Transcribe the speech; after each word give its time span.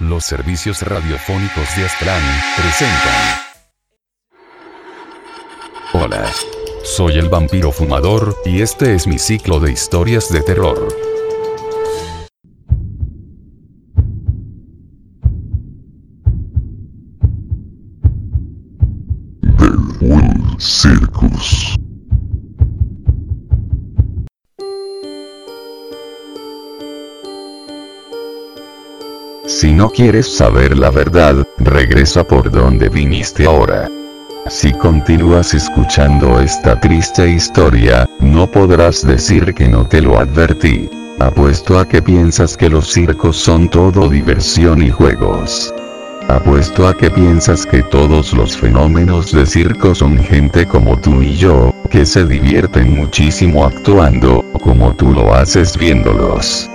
Los 0.00 0.24
servicios 0.24 0.82
radiofónicos 0.82 1.76
de 1.76 1.84
Aztlán 1.84 2.22
presentan. 2.56 3.40
Hola. 5.92 6.32
Soy 6.82 7.14
el 7.14 7.28
vampiro 7.28 7.70
fumador, 7.70 8.36
y 8.44 8.60
este 8.60 8.94
es 8.94 9.06
mi 9.06 9.20
ciclo 9.20 9.60
de 9.60 9.70
historias 9.70 10.30
de 10.30 10.42
terror. 10.42 10.88
Si 29.64 29.72
no 29.72 29.88
quieres 29.88 30.28
saber 30.28 30.76
la 30.76 30.90
verdad, 30.90 31.48
regresa 31.56 32.22
por 32.22 32.50
donde 32.50 32.90
viniste 32.90 33.46
ahora. 33.46 33.90
Si 34.46 34.70
continúas 34.74 35.54
escuchando 35.54 36.38
esta 36.38 36.78
triste 36.78 37.30
historia, 37.30 38.06
no 38.20 38.46
podrás 38.50 39.06
decir 39.06 39.54
que 39.54 39.66
no 39.66 39.88
te 39.88 40.02
lo 40.02 40.18
advertí. 40.18 40.90
Apuesto 41.18 41.78
a 41.78 41.88
que 41.88 42.02
piensas 42.02 42.58
que 42.58 42.68
los 42.68 42.92
circos 42.92 43.38
son 43.38 43.70
todo 43.70 44.10
diversión 44.10 44.82
y 44.82 44.90
juegos. 44.90 45.74
Apuesto 46.28 46.86
a 46.86 46.94
que 46.94 47.10
piensas 47.10 47.64
que 47.64 47.82
todos 47.82 48.34
los 48.34 48.58
fenómenos 48.58 49.32
de 49.32 49.46
circo 49.46 49.94
son 49.94 50.18
gente 50.18 50.66
como 50.66 50.98
tú 50.98 51.22
y 51.22 51.36
yo, 51.36 51.74
que 51.88 52.04
se 52.04 52.26
divierten 52.26 52.94
muchísimo 52.94 53.64
actuando, 53.64 54.44
como 54.62 54.94
tú 54.94 55.10
lo 55.10 55.32
haces 55.32 55.78
viéndolos. 55.78 56.68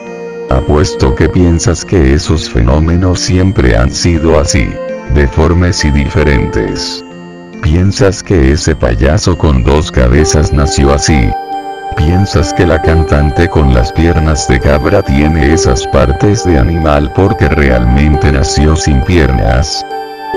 Apuesto 0.49 1.13
que 1.13 1.29
piensas 1.29 1.85
que 1.85 2.13
esos 2.13 2.49
fenómenos 2.49 3.19
siempre 3.19 3.77
han 3.77 3.91
sido 3.91 4.39
así, 4.39 4.67
deformes 5.13 5.85
y 5.85 5.91
diferentes. 5.91 7.05
Piensas 7.61 8.23
que 8.23 8.53
ese 8.53 8.75
payaso 8.75 9.37
con 9.37 9.63
dos 9.63 9.91
cabezas 9.91 10.51
nació 10.51 10.91
así. 10.91 11.29
Piensas 11.95 12.51
que 12.53 12.65
la 12.65 12.81
cantante 12.81 13.47
con 13.47 13.75
las 13.75 13.91
piernas 13.91 14.47
de 14.47 14.59
cabra 14.59 15.03
tiene 15.03 15.53
esas 15.53 15.85
partes 15.87 16.43
de 16.45 16.57
animal 16.57 17.11
porque 17.15 17.47
realmente 17.47 18.31
nació 18.31 18.75
sin 18.75 19.03
piernas. 19.03 19.85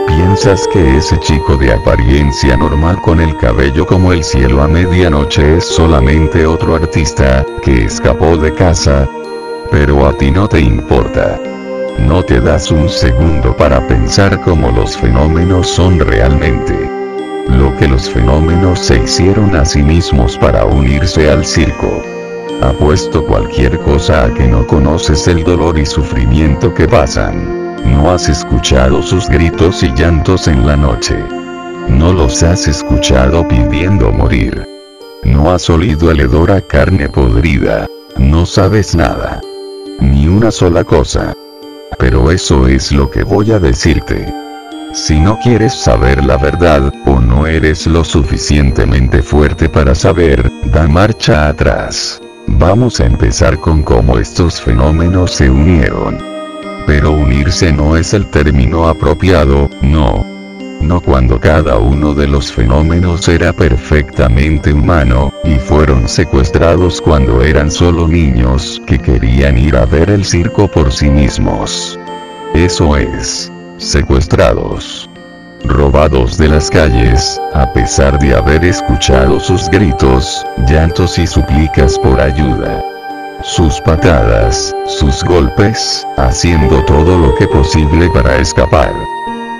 Piensas 0.06 0.68
que 0.72 0.98
ese 0.98 1.18
chico 1.20 1.56
de 1.56 1.72
apariencia 1.72 2.56
normal 2.56 3.00
con 3.00 3.18
el 3.20 3.34
cabello 3.38 3.86
como 3.86 4.12
el 4.12 4.24
cielo 4.24 4.62
a 4.62 4.68
medianoche 4.68 5.56
es 5.56 5.64
solamente 5.64 6.44
otro 6.44 6.74
artista, 6.74 7.46
que 7.62 7.84
escapó 7.84 8.36
de 8.36 8.52
casa, 8.52 9.08
pero 9.72 10.06
a 10.06 10.12
ti 10.12 10.30
no 10.30 10.46
te 10.46 10.60
importa. 10.60 11.40
No 11.98 12.22
te 12.22 12.40
das 12.42 12.70
un 12.70 12.90
segundo 12.90 13.56
para 13.56 13.86
pensar 13.88 14.38
cómo 14.42 14.70
los 14.70 14.98
fenómenos 14.98 15.66
son 15.66 15.98
realmente. 15.98 16.90
Lo 17.48 17.74
que 17.76 17.88
los 17.88 18.08
fenómenos 18.10 18.80
se 18.80 19.02
hicieron 19.02 19.56
a 19.56 19.64
sí 19.64 19.82
mismos 19.82 20.36
para 20.36 20.66
unirse 20.66 21.30
al 21.30 21.46
circo. 21.46 22.02
Apuesto 22.60 23.24
cualquier 23.24 23.78
cosa 23.80 24.24
a 24.24 24.34
que 24.34 24.46
no 24.46 24.66
conoces 24.66 25.26
el 25.26 25.42
dolor 25.42 25.78
y 25.78 25.86
sufrimiento 25.86 26.74
que 26.74 26.86
pasan. 26.86 27.74
No 27.86 28.10
has 28.10 28.28
escuchado 28.28 29.02
sus 29.02 29.26
gritos 29.26 29.82
y 29.82 29.90
llantos 29.94 30.48
en 30.48 30.66
la 30.66 30.76
noche. 30.76 31.16
No 31.88 32.12
los 32.12 32.42
has 32.42 32.68
escuchado 32.68 33.48
pidiendo 33.48 34.12
morir. 34.12 34.68
No 35.24 35.50
has 35.50 35.68
olido 35.70 36.10
el 36.10 36.20
hedor 36.20 36.52
a 36.52 36.60
carne 36.60 37.08
podrida. 37.08 37.88
No 38.18 38.44
sabes 38.44 38.94
nada 38.94 39.40
ni 40.02 40.26
una 40.26 40.50
sola 40.50 40.84
cosa. 40.84 41.34
Pero 41.98 42.30
eso 42.30 42.66
es 42.66 42.92
lo 42.92 43.10
que 43.10 43.22
voy 43.22 43.52
a 43.52 43.58
decirte. 43.58 44.32
Si 44.92 45.18
no 45.18 45.38
quieres 45.38 45.74
saber 45.74 46.24
la 46.24 46.36
verdad, 46.36 46.92
o 47.06 47.20
no 47.20 47.46
eres 47.46 47.86
lo 47.86 48.04
suficientemente 48.04 49.22
fuerte 49.22 49.68
para 49.68 49.94
saber, 49.94 50.50
da 50.64 50.86
marcha 50.86 51.48
atrás. 51.48 52.20
Vamos 52.46 53.00
a 53.00 53.06
empezar 53.06 53.58
con 53.58 53.82
cómo 53.82 54.18
estos 54.18 54.60
fenómenos 54.60 55.30
se 55.32 55.48
unieron. 55.48 56.18
Pero 56.86 57.12
unirse 57.12 57.72
no 57.72 57.96
es 57.96 58.12
el 58.12 58.26
término 58.26 58.88
apropiado, 58.88 59.70
no 59.80 60.21
no 60.82 61.00
cuando 61.00 61.40
cada 61.40 61.78
uno 61.78 62.14
de 62.14 62.26
los 62.26 62.52
fenómenos 62.52 63.28
era 63.28 63.52
perfectamente 63.52 64.72
humano, 64.72 65.32
y 65.44 65.54
fueron 65.54 66.08
secuestrados 66.08 67.00
cuando 67.00 67.42
eran 67.42 67.70
solo 67.70 68.08
niños 68.08 68.82
que 68.86 68.98
querían 68.98 69.58
ir 69.58 69.76
a 69.76 69.86
ver 69.86 70.10
el 70.10 70.24
circo 70.24 70.68
por 70.68 70.92
sí 70.92 71.08
mismos. 71.08 71.98
Eso 72.54 72.96
es, 72.96 73.50
secuestrados. 73.78 75.08
Robados 75.64 76.36
de 76.38 76.48
las 76.48 76.70
calles, 76.70 77.40
a 77.54 77.72
pesar 77.72 78.18
de 78.18 78.34
haber 78.34 78.64
escuchado 78.64 79.38
sus 79.38 79.68
gritos, 79.70 80.44
llantos 80.68 81.18
y 81.18 81.26
súplicas 81.26 81.98
por 81.98 82.20
ayuda 82.20 82.84
sus 83.44 83.80
patadas, 83.80 84.72
sus 84.86 85.24
golpes, 85.24 86.06
haciendo 86.16 86.84
todo 86.84 87.18
lo 87.18 87.34
que 87.34 87.48
posible 87.48 88.08
para 88.10 88.36
escapar 88.36 88.92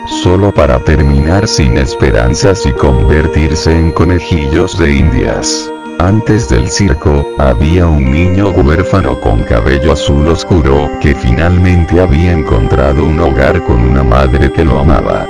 solo 0.07 0.53
para 0.53 0.79
terminar 0.81 1.47
sin 1.47 1.77
esperanzas 1.77 2.67
y 2.67 2.73
convertirse 2.73 3.77
en 3.77 3.93
conejillos 3.93 4.79
de 4.79 4.97
indias. 4.97 5.71
Antes 5.99 6.49
del 6.49 6.69
circo, 6.69 7.25
había 7.39 7.87
un 7.87 8.11
niño 8.11 8.51
huérfano 8.51 9.21
con 9.21 9.45
cabello 9.45 9.93
azul 9.93 10.27
oscuro 10.27 10.91
que 11.01 11.15
finalmente 11.15 12.01
había 12.01 12.33
encontrado 12.33 13.05
un 13.05 13.21
hogar 13.21 13.63
con 13.63 13.81
una 13.81 14.03
madre 14.03 14.51
que 14.51 14.65
lo 14.65 14.81
amaba. 14.81 15.29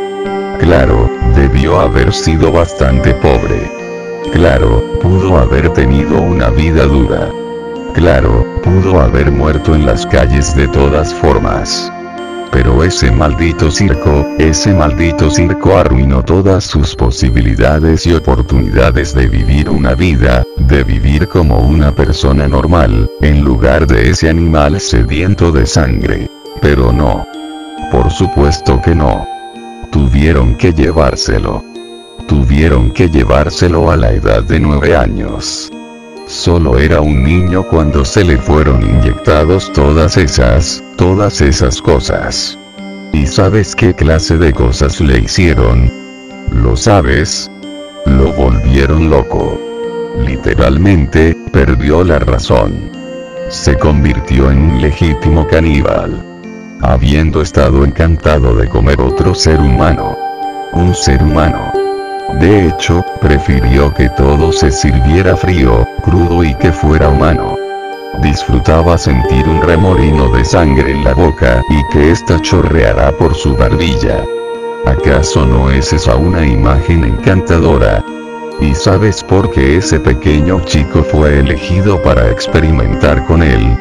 Claro, 0.58 1.10
debió 1.34 1.80
haber 1.80 2.14
sido 2.14 2.50
bastante 2.52 3.12
pobre. 3.14 3.70
Claro, 4.32 4.82
pudo 5.02 5.36
haber 5.36 5.70
tenido 5.74 6.20
una 6.22 6.48
vida 6.48 6.84
dura. 6.86 7.28
Claro, 7.92 8.46
pudo 8.62 9.00
haber 9.00 9.30
muerto 9.30 9.74
en 9.74 9.84
las 9.84 10.06
calles 10.06 10.54
de 10.56 10.68
todas 10.68 11.12
formas. 11.12 11.92
Pero 12.52 12.84
ese 12.84 13.10
maldito 13.10 13.70
circo, 13.70 14.26
ese 14.38 14.74
maldito 14.74 15.30
circo 15.30 15.74
arruinó 15.78 16.22
todas 16.22 16.64
sus 16.64 16.94
posibilidades 16.94 18.06
y 18.06 18.12
oportunidades 18.12 19.14
de 19.14 19.26
vivir 19.26 19.70
una 19.70 19.94
vida, 19.94 20.44
de 20.58 20.84
vivir 20.84 21.28
como 21.28 21.60
una 21.60 21.94
persona 21.94 22.46
normal, 22.46 23.10
en 23.22 23.42
lugar 23.42 23.86
de 23.86 24.10
ese 24.10 24.28
animal 24.28 24.78
sediento 24.80 25.50
de 25.50 25.64
sangre. 25.64 26.30
Pero 26.60 26.92
no. 26.92 27.26
Por 27.90 28.10
supuesto 28.10 28.82
que 28.82 28.94
no. 28.94 29.26
Tuvieron 29.90 30.54
que 30.56 30.74
llevárselo. 30.74 31.64
Tuvieron 32.28 32.90
que 32.90 33.08
llevárselo 33.08 33.90
a 33.90 33.96
la 33.96 34.12
edad 34.12 34.42
de 34.42 34.60
nueve 34.60 34.94
años. 34.94 35.70
Solo 36.26 36.78
era 36.78 37.00
un 37.00 37.22
niño 37.22 37.64
cuando 37.68 38.04
se 38.04 38.24
le 38.24 38.38
fueron 38.38 38.82
inyectados 38.82 39.72
todas 39.72 40.16
esas, 40.16 40.82
todas 40.96 41.40
esas 41.40 41.82
cosas. 41.82 42.58
¿Y 43.12 43.26
sabes 43.26 43.76
qué 43.76 43.94
clase 43.94 44.38
de 44.38 44.52
cosas 44.52 45.00
le 45.00 45.18
hicieron? 45.18 45.92
¿Lo 46.50 46.76
sabes? 46.76 47.50
Lo 48.06 48.32
volvieron 48.32 49.10
loco. 49.10 49.60
Literalmente, 50.24 51.36
perdió 51.52 52.04
la 52.04 52.18
razón. 52.18 52.90
Se 53.48 53.76
convirtió 53.76 54.50
en 54.50 54.58
un 54.58 54.80
legítimo 54.80 55.46
caníbal. 55.46 56.24
Habiendo 56.80 57.42
estado 57.42 57.84
encantado 57.84 58.54
de 58.56 58.68
comer 58.68 59.00
otro 59.00 59.34
ser 59.34 59.60
humano. 59.60 60.16
Un 60.72 60.94
ser 60.94 61.22
humano. 61.22 61.81
De 62.40 62.68
hecho, 62.68 63.04
prefirió 63.20 63.92
que 63.92 64.08
todo 64.10 64.52
se 64.52 64.70
sirviera 64.70 65.36
frío, 65.36 65.86
crudo 66.02 66.42
y 66.42 66.54
que 66.54 66.72
fuera 66.72 67.08
humano. 67.08 67.56
Disfrutaba 68.20 68.98
sentir 68.98 69.48
un 69.48 69.62
remolino 69.62 70.28
de 70.30 70.44
sangre 70.44 70.92
en 70.92 71.04
la 71.04 71.14
boca 71.14 71.62
y 71.70 71.92
que 71.92 72.10
ésta 72.10 72.40
chorreara 72.40 73.12
por 73.12 73.34
su 73.34 73.56
barbilla. 73.56 74.24
¿Acaso 74.86 75.46
no 75.46 75.70
es 75.70 75.92
esa 75.92 76.16
una 76.16 76.44
imagen 76.46 77.04
encantadora? 77.04 78.04
¿Y 78.60 78.74
sabes 78.74 79.24
por 79.24 79.50
qué 79.50 79.76
ese 79.76 79.98
pequeño 79.98 80.60
chico 80.64 81.02
fue 81.02 81.38
elegido 81.38 82.02
para 82.02 82.30
experimentar 82.30 83.24
con 83.26 83.42
él? 83.42 83.76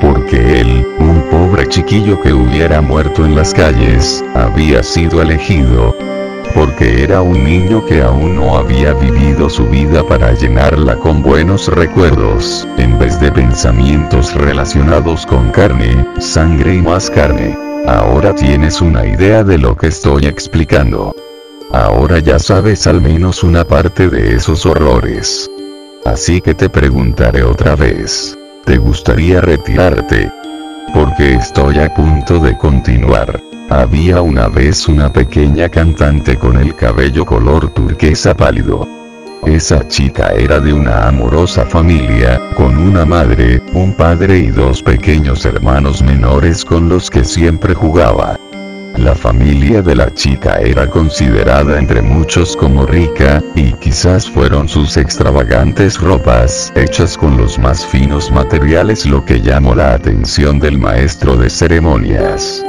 Porque 0.00 0.60
él, 0.60 0.86
un 0.98 1.22
pobre 1.30 1.66
chiquillo 1.68 2.20
que 2.20 2.32
hubiera 2.32 2.80
muerto 2.80 3.24
en 3.24 3.34
las 3.34 3.54
calles, 3.54 4.24
había 4.34 4.82
sido 4.82 5.22
elegido, 5.22 5.94
porque 6.54 7.02
era 7.02 7.22
un 7.22 7.44
niño 7.44 7.84
que 7.84 8.02
aún 8.02 8.36
no 8.36 8.56
había 8.56 8.92
vivido 8.94 9.48
su 9.48 9.66
vida 9.66 10.06
para 10.06 10.32
llenarla 10.32 10.96
con 10.96 11.22
buenos 11.22 11.68
recuerdos, 11.68 12.66
en 12.76 12.98
vez 12.98 13.20
de 13.20 13.32
pensamientos 13.32 14.34
relacionados 14.34 15.26
con 15.26 15.50
carne, 15.50 16.06
sangre 16.18 16.74
y 16.74 16.82
más 16.82 17.10
carne. 17.10 17.58
Ahora 17.86 18.34
tienes 18.34 18.80
una 18.80 19.06
idea 19.06 19.44
de 19.44 19.58
lo 19.58 19.76
que 19.76 19.88
estoy 19.88 20.26
explicando. 20.26 21.14
Ahora 21.72 22.18
ya 22.18 22.38
sabes 22.38 22.86
al 22.86 23.00
menos 23.00 23.42
una 23.42 23.64
parte 23.64 24.08
de 24.08 24.34
esos 24.34 24.66
horrores. 24.66 25.50
Así 26.04 26.40
que 26.40 26.54
te 26.54 26.68
preguntaré 26.68 27.42
otra 27.42 27.76
vez. 27.76 28.36
¿Te 28.64 28.78
gustaría 28.78 29.40
retirarte? 29.40 30.30
porque 30.92 31.34
estoy 31.34 31.78
a 31.78 31.92
punto 31.94 32.38
de 32.40 32.56
continuar. 32.56 33.49
Había 33.70 34.20
una 34.20 34.48
vez 34.48 34.88
una 34.88 35.12
pequeña 35.12 35.68
cantante 35.68 36.36
con 36.36 36.56
el 36.56 36.74
cabello 36.74 37.24
color 37.24 37.72
turquesa 37.72 38.36
pálido. 38.36 38.88
Esa 39.46 39.86
chica 39.86 40.32
era 40.32 40.58
de 40.58 40.72
una 40.72 41.06
amorosa 41.06 41.64
familia, 41.64 42.40
con 42.56 42.76
una 42.76 43.06
madre, 43.06 43.62
un 43.72 43.94
padre 43.94 44.38
y 44.38 44.48
dos 44.48 44.82
pequeños 44.82 45.44
hermanos 45.44 46.02
menores 46.02 46.64
con 46.64 46.88
los 46.88 47.10
que 47.10 47.22
siempre 47.22 47.72
jugaba. 47.74 48.40
La 48.96 49.14
familia 49.14 49.82
de 49.82 49.94
la 49.94 50.12
chica 50.12 50.58
era 50.58 50.90
considerada 50.90 51.78
entre 51.78 52.02
muchos 52.02 52.56
como 52.56 52.86
rica, 52.86 53.40
y 53.54 53.72
quizás 53.74 54.28
fueron 54.28 54.68
sus 54.68 54.96
extravagantes 54.96 56.00
ropas, 56.00 56.72
hechas 56.74 57.16
con 57.16 57.36
los 57.36 57.56
más 57.60 57.86
finos 57.86 58.32
materiales 58.32 59.06
lo 59.06 59.24
que 59.24 59.40
llamó 59.40 59.76
la 59.76 59.94
atención 59.94 60.58
del 60.58 60.76
maestro 60.76 61.36
de 61.36 61.48
ceremonias. 61.48 62.64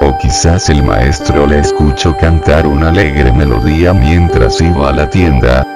O 0.00 0.16
quizás 0.18 0.70
el 0.70 0.82
maestro 0.82 1.46
le 1.46 1.58
escuchó 1.58 2.16
cantar 2.16 2.66
una 2.66 2.88
alegre 2.88 3.32
melodía 3.32 3.92
mientras 3.92 4.60
iba 4.60 4.88
a 4.88 4.92
la 4.92 5.10
tienda. 5.10 5.66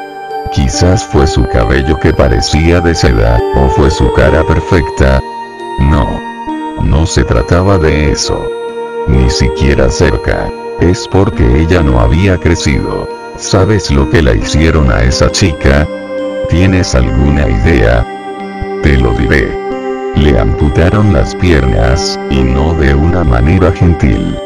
Quizás 0.51 1.05
fue 1.05 1.27
su 1.27 1.47
cabello 1.49 1.99
que 1.99 2.13
parecía 2.15 2.81
de 2.81 2.95
seda, 2.95 3.39
o 3.55 3.69
fue 3.69 3.91
su 3.91 4.11
cara 4.13 4.43
perfecta. 4.45 5.21
No. 5.79 6.21
No 6.83 7.07
se 7.07 7.25
trataba 7.25 7.77
de 7.77 8.13
eso. 8.13 8.49
Ni 9.09 9.29
siquiera 9.29 9.91
cerca. 9.91 10.51
Es 10.81 11.07
porque 11.07 11.61
ella 11.61 11.83
no 11.83 12.01
había 12.01 12.39
crecido. 12.39 13.09
¿Sabes 13.37 13.91
lo 13.91 14.09
que 14.09 14.23
la 14.23 14.35
hicieron 14.35 14.91
a 14.91 15.03
esa 15.03 15.31
chica? 15.31 15.87
¿Tienes 16.49 16.95
alguna 16.95 17.49
idea? 17.49 18.07
Te 18.83 18.97
lo 18.97 19.13
diré. 19.13 19.65
Le 20.17 20.39
amputaron 20.39 21.13
las 21.13 21.35
piernas, 21.35 22.19
y 22.31 22.43
no 22.43 22.75
de 22.75 22.95
una 22.95 23.25
manera 23.25 23.73
gentil. 23.73 24.37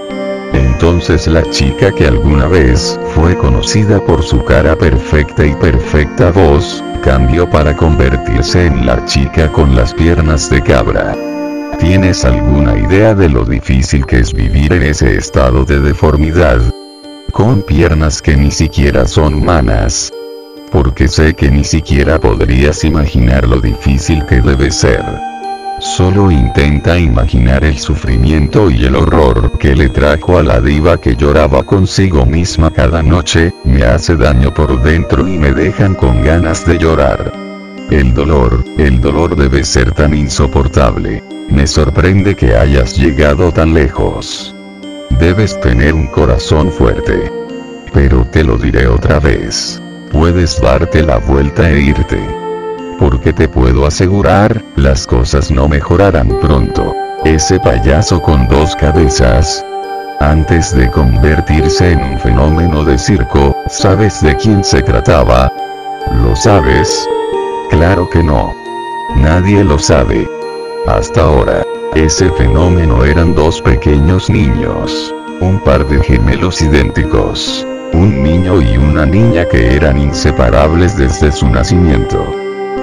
Entonces 0.52 1.26
la 1.26 1.42
chica 1.50 1.92
que 1.92 2.06
alguna 2.06 2.46
vez 2.46 2.98
fue 3.14 3.36
conocida 3.36 4.02
por 4.04 4.22
su 4.22 4.44
cara 4.44 4.76
perfecta 4.76 5.44
y 5.44 5.54
perfecta 5.54 6.30
voz, 6.30 6.82
cambió 7.02 7.48
para 7.48 7.76
convertirse 7.76 8.66
en 8.66 8.86
la 8.86 9.04
chica 9.04 9.50
con 9.52 9.74
las 9.74 9.92
piernas 9.94 10.48
de 10.50 10.62
cabra. 10.62 11.14
¿Tienes 11.78 12.24
alguna 12.24 12.76
idea 12.76 13.14
de 13.14 13.28
lo 13.28 13.44
difícil 13.44 14.04
que 14.04 14.18
es 14.18 14.32
vivir 14.32 14.72
en 14.72 14.82
ese 14.82 15.16
estado 15.16 15.64
de 15.64 15.78
deformidad? 15.80 16.60
Con 17.30 17.62
piernas 17.62 18.20
que 18.20 18.36
ni 18.36 18.50
siquiera 18.50 19.06
son 19.06 19.34
humanas. 19.34 20.12
Porque 20.72 21.08
sé 21.08 21.34
que 21.34 21.50
ni 21.50 21.62
siquiera 21.62 22.18
podrías 22.18 22.84
imaginar 22.84 23.46
lo 23.46 23.60
difícil 23.60 24.26
que 24.26 24.40
debe 24.40 24.70
ser. 24.70 25.04
Solo 25.80 26.32
intenta 26.32 26.98
imaginar 26.98 27.62
el 27.62 27.78
sufrimiento 27.78 28.68
y 28.68 28.84
el 28.84 28.96
horror 28.96 29.56
que 29.58 29.76
le 29.76 29.88
trajo 29.88 30.36
a 30.36 30.42
la 30.42 30.60
diva 30.60 31.00
que 31.00 31.14
lloraba 31.14 31.62
consigo 31.62 32.26
misma 32.26 32.72
cada 32.72 33.00
noche, 33.00 33.54
me 33.62 33.84
hace 33.84 34.16
daño 34.16 34.52
por 34.52 34.82
dentro 34.82 35.28
y 35.28 35.38
me 35.38 35.52
dejan 35.52 35.94
con 35.94 36.20
ganas 36.22 36.66
de 36.66 36.78
llorar. 36.78 37.32
El 37.92 38.12
dolor, 38.12 38.64
el 38.76 39.00
dolor 39.00 39.36
debe 39.36 39.62
ser 39.62 39.92
tan 39.92 40.14
insoportable. 40.14 41.22
Me 41.48 41.68
sorprende 41.68 42.34
que 42.34 42.56
hayas 42.56 42.98
llegado 42.98 43.52
tan 43.52 43.72
lejos. 43.72 44.54
Debes 45.10 45.60
tener 45.60 45.94
un 45.94 46.08
corazón 46.08 46.72
fuerte. 46.72 47.32
Pero 47.94 48.26
te 48.26 48.42
lo 48.42 48.58
diré 48.58 48.88
otra 48.88 49.20
vez. 49.20 49.80
Puedes 50.10 50.60
darte 50.60 51.02
la 51.02 51.18
vuelta 51.18 51.70
e 51.70 51.80
irte. 51.80 52.47
Porque 52.98 53.32
te 53.32 53.48
puedo 53.48 53.86
asegurar, 53.86 54.64
las 54.76 55.06
cosas 55.06 55.50
no 55.50 55.68
mejorarán 55.68 56.40
pronto. 56.40 56.94
Ese 57.24 57.60
payaso 57.60 58.20
con 58.20 58.48
dos 58.48 58.74
cabezas. 58.76 59.64
Antes 60.20 60.74
de 60.74 60.90
convertirse 60.90 61.92
en 61.92 62.02
un 62.02 62.18
fenómeno 62.18 62.84
de 62.84 62.98
circo, 62.98 63.56
¿sabes 63.68 64.20
de 64.20 64.34
quién 64.36 64.64
se 64.64 64.82
trataba? 64.82 65.52
¿Lo 66.24 66.34
sabes? 66.34 67.08
Claro 67.70 68.08
que 68.10 68.22
no. 68.22 68.52
Nadie 69.16 69.62
lo 69.62 69.78
sabe. 69.78 70.28
Hasta 70.86 71.22
ahora, 71.22 71.62
ese 71.94 72.30
fenómeno 72.32 73.04
eran 73.04 73.34
dos 73.34 73.62
pequeños 73.62 74.28
niños. 74.28 75.14
Un 75.40 75.60
par 75.60 75.86
de 75.86 76.02
gemelos 76.02 76.60
idénticos. 76.62 77.64
Un 77.92 78.22
niño 78.22 78.60
y 78.60 78.76
una 78.76 79.06
niña 79.06 79.44
que 79.46 79.76
eran 79.76 79.98
inseparables 79.98 80.96
desde 80.96 81.30
su 81.30 81.48
nacimiento. 81.48 82.37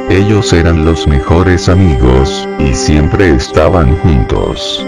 Ellos 0.10 0.54
eran 0.54 0.86
los 0.86 1.08
mejores 1.08 1.68
amigos, 1.68 2.48
y 2.60 2.76
siempre 2.76 3.34
estaban 3.34 3.98
juntos. 3.98 4.86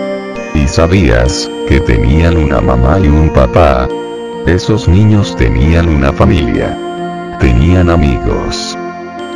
¿Y 0.54 0.68
sabías, 0.68 1.50
que 1.68 1.80
tenían 1.80 2.38
una 2.38 2.62
mamá 2.62 3.00
y 3.00 3.08
un 3.08 3.34
papá? 3.34 3.88
Esos 4.46 4.88
niños 4.88 5.36
tenían 5.36 5.90
una 5.90 6.14
familia. 6.14 6.78
Tenían 7.40 7.90
amigos. 7.90 8.78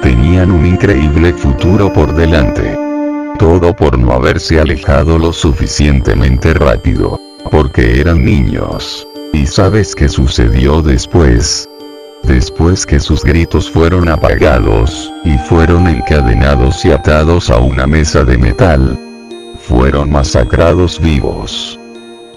Tenían 0.04 0.52
un 0.52 0.68
increíble 0.68 1.34
futuro 1.34 1.92
por 1.92 2.14
delante. 2.14 2.78
Todo 3.40 3.76
por 3.76 3.98
no 3.98 4.14
haberse 4.14 4.60
alejado 4.60 5.18
lo 5.18 5.34
suficientemente 5.34 6.54
rápido. 6.54 7.20
Porque 7.50 8.00
eran 8.00 8.24
niños. 8.24 9.08
¿Y 9.34 9.48
sabes 9.48 9.96
qué 9.96 10.10
sucedió 10.10 10.84
después? 10.84 11.68
Después 12.24 12.86
que 12.86 13.00
sus 13.00 13.24
gritos 13.24 13.70
fueron 13.70 14.08
apagados, 14.08 15.12
y 15.24 15.38
fueron 15.50 15.88
encadenados 15.88 16.86
y 16.86 16.92
atados 16.92 17.50
a 17.50 17.58
una 17.58 17.88
mesa 17.88 18.24
de 18.24 18.38
metal, 18.38 19.00
fueron 19.60 20.12
masacrados 20.12 21.00
vivos. 21.00 21.80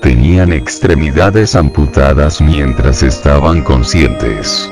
Tenían 0.00 0.52
extremidades 0.52 1.54
amputadas 1.54 2.40
mientras 2.40 3.02
estaban 3.02 3.62
conscientes. 3.62 4.70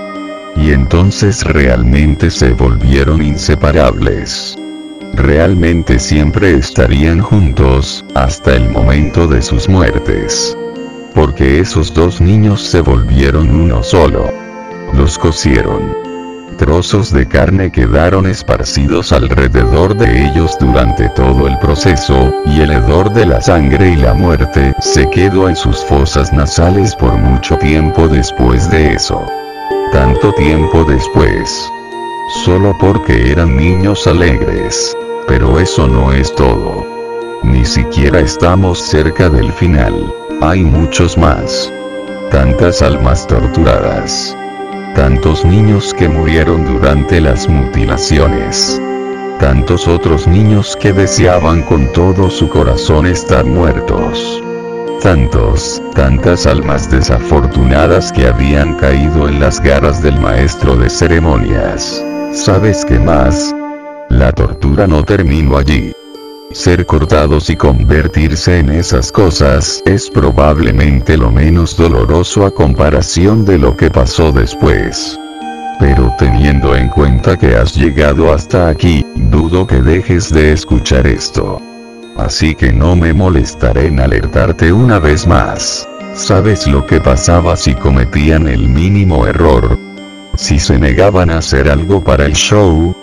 Y 0.56 0.73
entonces 0.73 1.44
realmente 1.44 2.31
se 2.31 2.53
volvieron 2.53 3.23
inseparables. 3.23 4.56
Realmente 5.15 5.99
siempre 5.99 6.55
estarían 6.55 7.20
juntos, 7.20 8.05
hasta 8.15 8.55
el 8.55 8.70
momento 8.70 9.26
de 9.26 9.43
sus 9.43 9.69
muertes. 9.69 10.56
Porque 11.15 11.61
esos 11.61 11.93
dos 11.94 12.20
niños 12.20 12.62
se 12.62 12.81
volvieron 12.81 13.50
uno 13.50 13.82
solo. 13.82 14.51
Los 14.93 15.19
cosieron. 15.19 15.97
Trozos 16.59 17.12
de 17.12 17.27
carne 17.27 17.73
quedaron 17.73 18.27
esparcidos 18.27 19.12
alrededor 19.12 19.97
de 19.97 20.27
ellos 20.27 20.56
durante 20.61 21.09
todo 21.09 21.49
el 21.49 21.59
proceso, 21.59 22.33
y 22.47 22.61
el 22.61 22.71
hedor 22.71 23.12
de 23.12 23.27
la 23.27 23.41
sangre 23.41 23.91
y 23.91 23.97
la 23.97 24.15
muerte 24.15 24.75
se 24.81 25.09
quedó 25.11 25.49
en 25.49 25.56
sus 25.56 25.85
fosas 25.85 26.33
nasales 26.33 26.94
por 26.94 27.15
mucho 27.15 27.56
tiempo 27.58 28.06
después 28.06 28.70
de 28.70 28.93
eso. 28.93 29.27
Tanto 29.93 30.32
tiempo 30.34 30.84
después. 30.84 31.69
Solo 32.44 32.77
porque 32.79 33.32
eran 33.32 33.56
niños 33.56 34.06
alegres. 34.06 34.96
Pero 35.27 35.58
eso 35.61 35.87
no 35.87 36.13
es 36.13 36.34
todo. 36.34 36.87
Ni 37.43 37.65
siquiera 37.65 38.20
estamos 38.20 38.81
cerca 38.81 39.29
del 39.29 39.53
final. 39.53 40.15
Hay 40.41 40.63
muchos 40.63 41.17
más. 41.19 41.72
Tantas 42.31 42.82
almas 42.82 43.27
torturadas. 43.27 44.37
Tantos 44.94 45.43
niños 45.44 45.94
que 45.94 46.06
murieron 46.06 46.67
durante 46.67 47.19
las 47.19 47.49
mutilaciones. 47.49 48.81
Tantos 49.41 49.89
otros 49.89 50.27
niños 50.27 50.77
que 50.77 50.93
deseaban 50.93 51.63
con 51.63 51.91
todo 51.93 52.29
su 52.29 52.51
corazón 52.51 53.06
estar 53.06 53.46
muertos. 53.46 54.43
Tantos, 55.03 55.82
tantas 55.94 56.46
almas 56.46 56.91
desafortunadas 56.91 58.13
que 58.13 58.27
habían 58.27 58.75
caído 58.75 59.29
en 59.29 59.41
las 59.41 59.61
garras 59.61 60.03
del 60.03 60.20
maestro 60.20 60.77
de 60.77 60.91
ceremonias. 60.91 62.05
¿Sabes 62.32 62.84
qué 62.84 62.99
más? 62.99 63.55
La 64.11 64.31
tortura 64.32 64.87
no 64.87 65.05
terminó 65.05 65.56
allí. 65.56 65.94
Ser 66.53 66.85
cortados 66.85 67.49
y 67.49 67.56
convertirse 67.56 68.59
en 68.59 68.69
esas 68.71 69.11
cosas 69.11 69.82
es 69.87 70.11
probablemente 70.11 71.17
lo 71.17 71.31
menos 71.31 71.79
doloroso 71.79 72.44
a 72.44 72.51
comparación 72.51 73.47
de 73.47 73.56
lo 73.56 73.75
que 73.75 73.91
pasó 73.91 74.32
después. 74.32 75.19
Pero 75.81 76.15
teniendo 76.19 76.77
en 76.77 76.89
cuenta 76.89 77.39
que 77.39 77.56
has 77.56 77.75
llegado 77.75 78.32
hasta 78.35 78.69
aquí, 78.69 79.05
dudo 79.15 79.67
que 79.67 79.81
dejes 79.81 80.31
de 80.31 80.53
escuchar 80.53 81.06
esto. 81.06 81.61
Así 82.19 82.55
que 82.55 82.71
no 82.71 82.97
me 82.97 83.15
molestaré 83.15 83.87
en 83.87 83.99
alertarte 83.99 84.73
una 84.73 84.99
vez 84.99 85.27
más. 85.27 85.89
¿Sabes 86.13 86.67
lo 86.67 86.87
que 86.87 87.01
pasaba 87.01 87.56
si 87.56 87.75
cometían 87.75 88.47
el 88.47 88.69
mínimo 88.69 89.27
error? 89.27 89.79
Si 90.37 90.59
se 90.59 90.79
negaban 90.79 91.31
a 91.31 91.39
hacer 91.39 91.71
algo 91.71 92.05
para 92.05 92.27
el 92.27 92.35
show, 92.35 92.94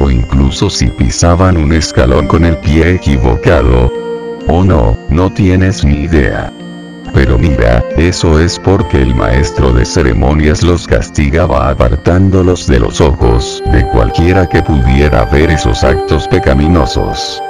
o 0.00 0.10
incluso 0.10 0.68
si 0.70 0.88
pisaban 0.88 1.56
un 1.56 1.72
escalón 1.72 2.26
con 2.26 2.44
el 2.44 2.56
pie 2.58 2.94
equivocado. 2.94 3.92
O 4.48 4.64
no, 4.64 4.98
no 5.10 5.32
tienes 5.32 5.84
ni 5.84 6.04
idea. 6.04 6.52
Pero 7.12 7.38
mira, 7.38 7.84
eso 7.96 8.38
es 8.40 8.58
porque 8.58 9.02
el 9.02 9.14
maestro 9.14 9.72
de 9.72 9.84
ceremonias 9.84 10.62
los 10.62 10.86
castigaba 10.86 11.68
apartándolos 11.68 12.66
de 12.66 12.80
los 12.80 13.00
ojos 13.00 13.62
de 13.72 13.86
cualquiera 13.88 14.48
que 14.48 14.62
pudiera 14.62 15.24
ver 15.26 15.50
esos 15.50 15.84
actos 15.84 16.26
pecaminosos. 16.28 17.42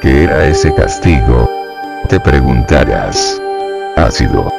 ¿Qué 0.00 0.24
era 0.24 0.46
ese 0.46 0.72
castigo? 0.74 1.50
Te 2.08 2.18
preguntarás. 2.18 3.40
Ácido. 3.96 4.50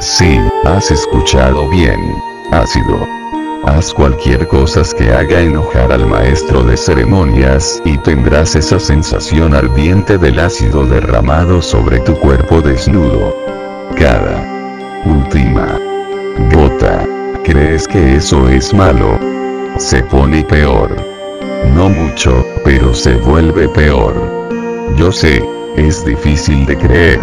Sí, 0.00 0.40
has 0.64 0.90
escuchado 0.90 1.68
bien. 1.68 2.00
Ácido. 2.52 3.17
Haz 3.64 3.92
cualquier 3.92 4.46
cosa 4.46 4.82
que 4.96 5.10
haga 5.12 5.40
enojar 5.40 5.92
al 5.92 6.06
maestro 6.06 6.62
de 6.62 6.76
ceremonias 6.76 7.82
y 7.84 7.98
tendrás 7.98 8.54
esa 8.54 8.78
sensación 8.78 9.54
ardiente 9.54 10.16
del 10.18 10.38
ácido 10.38 10.86
derramado 10.86 11.60
sobre 11.60 12.00
tu 12.00 12.14
cuerpo 12.14 12.60
desnudo. 12.60 13.36
Cada 13.96 15.02
última 15.04 15.78
gota. 16.52 17.04
¿Crees 17.44 17.88
que 17.88 18.16
eso 18.16 18.48
es 18.48 18.72
malo? 18.72 19.18
Se 19.78 20.02
pone 20.02 20.44
peor. 20.44 20.94
No 21.74 21.88
mucho, 21.88 22.46
pero 22.64 22.94
se 22.94 23.16
vuelve 23.16 23.68
peor. 23.68 24.14
Yo 24.96 25.10
sé, 25.12 25.42
es 25.76 26.04
difícil 26.04 26.64
de 26.66 26.76
creer. 26.76 27.20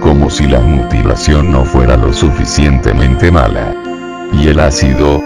Como 0.00 0.30
si 0.30 0.46
la 0.46 0.60
mutilación 0.60 1.50
no 1.50 1.64
fuera 1.64 1.96
lo 1.96 2.12
suficientemente 2.12 3.30
mala. 3.30 3.74
Y 4.32 4.48
el 4.48 4.60
ácido, 4.60 5.22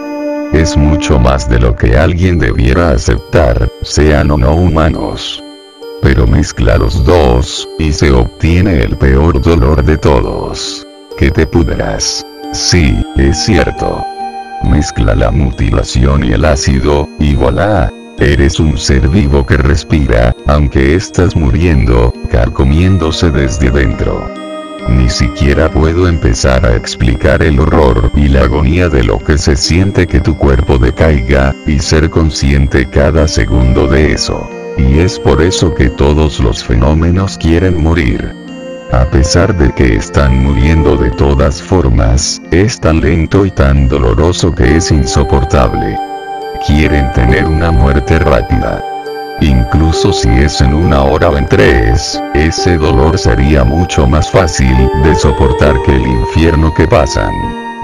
es 0.52 0.76
mucho 0.76 1.18
más 1.18 1.48
de 1.48 1.58
lo 1.58 1.76
que 1.76 1.96
alguien 1.96 2.38
debiera 2.38 2.90
aceptar, 2.90 3.70
sean 3.82 4.30
o 4.30 4.36
no 4.36 4.54
humanos. 4.54 5.42
Pero 6.02 6.26
mezcla 6.26 6.76
los 6.76 7.04
dos, 7.04 7.68
y 7.78 7.92
se 7.92 8.10
obtiene 8.10 8.82
el 8.82 8.96
peor 8.96 9.40
dolor 9.40 9.84
de 9.84 9.98
todos. 9.98 10.86
Que 11.16 11.30
te 11.30 11.46
pudras. 11.46 12.26
Sí, 12.52 12.96
es 13.16 13.44
cierto. 13.44 14.04
Mezcla 14.64 15.14
la 15.14 15.30
mutilación 15.30 16.24
y 16.24 16.32
el 16.32 16.44
ácido, 16.44 17.08
y 17.18 17.34
voilà. 17.34 17.92
Eres 18.18 18.60
un 18.60 18.76
ser 18.76 19.08
vivo 19.08 19.46
que 19.46 19.56
respira, 19.56 20.34
aunque 20.46 20.94
estás 20.94 21.36
muriendo, 21.36 22.12
carcomiéndose 22.30 23.30
desde 23.30 23.70
dentro. 23.70 24.49
Ni 24.88 25.08
siquiera 25.08 25.70
puedo 25.70 26.08
empezar 26.08 26.64
a 26.64 26.74
explicar 26.74 27.42
el 27.42 27.60
horror 27.60 28.10
y 28.14 28.28
la 28.28 28.42
agonía 28.42 28.88
de 28.88 29.04
lo 29.04 29.18
que 29.18 29.38
se 29.38 29.56
siente 29.56 30.06
que 30.06 30.20
tu 30.20 30.36
cuerpo 30.36 30.78
decaiga, 30.78 31.54
y 31.66 31.78
ser 31.78 32.10
consciente 32.10 32.88
cada 32.88 33.28
segundo 33.28 33.86
de 33.86 34.12
eso. 34.12 34.48
Y 34.78 35.00
es 35.00 35.18
por 35.18 35.42
eso 35.42 35.74
que 35.74 35.90
todos 35.90 36.40
los 36.40 36.64
fenómenos 36.64 37.36
quieren 37.38 37.82
morir. 37.82 38.34
A 38.92 39.04
pesar 39.04 39.56
de 39.56 39.72
que 39.72 39.94
están 39.94 40.42
muriendo 40.42 40.96
de 40.96 41.10
todas 41.10 41.62
formas, 41.62 42.42
es 42.50 42.80
tan 42.80 43.00
lento 43.00 43.46
y 43.46 43.50
tan 43.50 43.88
doloroso 43.88 44.52
que 44.52 44.76
es 44.76 44.90
insoportable. 44.90 45.96
Quieren 46.66 47.12
tener 47.12 47.44
una 47.44 47.70
muerte 47.70 48.18
rápida. 48.18 48.89
Incluso 49.40 50.12
si 50.12 50.28
es 50.28 50.60
en 50.60 50.74
una 50.74 51.02
hora 51.02 51.30
o 51.30 51.36
en 51.38 51.46
tres, 51.46 52.20
ese 52.34 52.76
dolor 52.76 53.18
sería 53.18 53.64
mucho 53.64 54.06
más 54.06 54.30
fácil 54.30 54.90
de 55.02 55.14
soportar 55.14 55.74
que 55.86 55.96
el 55.96 56.06
infierno 56.06 56.74
que 56.74 56.86
pasan. 56.86 57.32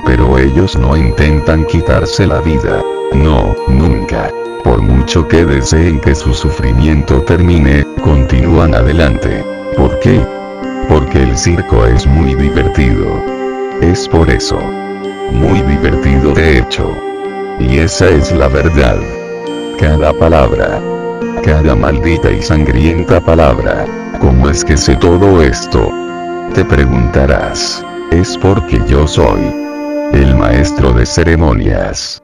Pero 0.05 0.39
ellos 0.39 0.77
no 0.77 0.97
intentan 0.97 1.65
quitarse 1.65 2.27
la 2.27 2.41
vida. 2.41 2.83
No, 3.15 3.57
nunca. 3.69 4.31
Por 4.63 4.83
mucho 4.83 5.27
que 5.27 5.45
deseen 5.47 5.99
que 6.01 6.15
su 6.15 6.35
sufrimiento 6.35 7.23
termine, 7.23 7.87
continúan 8.03 8.75
adelante. 8.75 9.43
¿Por 9.77 9.99
qué? 10.01 10.21
Porque 10.89 11.23
el 11.23 11.39
circo 11.39 11.87
es 11.87 12.07
muy 12.07 12.35
divertido. 12.35 13.23
Es 13.81 14.07
por 14.09 14.29
eso. 14.29 14.59
Muy 15.33 15.63
divertido 15.63 16.35
de 16.35 16.59
hecho. 16.59 16.95
Y 17.59 17.79
esa 17.79 18.09
es 18.09 18.31
la 18.33 18.49
verdad. 18.49 18.99
Cada 19.79 20.13
palabra, 20.13 20.81
cada 21.47 21.77
maldita 21.77 22.33
y 22.33 22.43
sangrienta 22.43 23.21
palabra. 23.21 23.87
¿Cómo 24.21 24.51
es 24.51 24.65
que 24.65 24.77
sé 24.77 24.97
todo 24.97 25.41
esto? 25.41 25.93
Te 26.53 26.65
preguntarás. 26.65 27.85
Es 28.11 28.37
porque 28.37 28.81
yo 28.89 29.07
soy 29.07 29.55
el 30.13 30.35
maestro 30.35 30.93
de 30.93 31.07
ceremonias. 31.07 32.21